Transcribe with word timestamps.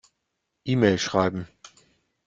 E-Mail 0.65 0.97
schreiben. 0.97 1.47